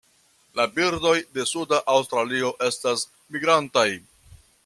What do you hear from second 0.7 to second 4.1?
birdoj de suda Aŭstralio estas migrantaj.